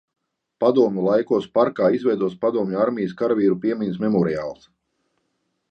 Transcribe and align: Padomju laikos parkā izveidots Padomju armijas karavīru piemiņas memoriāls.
Padomju 0.63 1.03
laikos 1.07 1.45
parkā 1.57 1.89
izveidots 1.97 2.39
Padomju 2.45 2.81
armijas 2.85 3.15
karavīru 3.21 3.61
piemiņas 3.67 4.01
memoriāls. 4.07 4.67